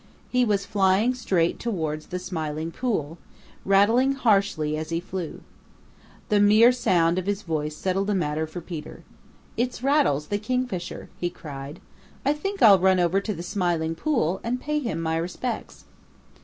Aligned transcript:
He 0.31 0.43
was 0.43 0.65
flying 0.65 1.13
straight 1.13 1.59
towards 1.59 2.07
the 2.07 2.17
Smiling 2.17 2.71
Pool, 2.71 3.19
rattling 3.63 4.13
harshly 4.13 4.75
as 4.75 4.89
he 4.89 4.99
flew. 4.99 5.41
The 6.29 6.39
mere 6.39 6.71
sound 6.71 7.19
of 7.19 7.27
his 7.27 7.43
voice 7.43 7.75
settled 7.75 8.07
the 8.07 8.15
matter 8.15 8.47
for 8.47 8.61
Peter. 8.61 9.03
"It's 9.57 9.83
Rattles 9.83 10.29
the 10.29 10.39
Kingfisher," 10.39 11.09
he 11.19 11.29
cried. 11.29 11.79
"I 12.25 12.33
think 12.33 12.63
I'll 12.63 12.79
run 12.79 12.99
over 12.99 13.21
to 13.21 13.33
the 13.35 13.43
Smiling 13.43 13.93
Pool 13.93 14.41
and 14.43 14.59
pay 14.59 14.79
him 14.79 14.99
my 14.99 15.17
respects." 15.17 15.85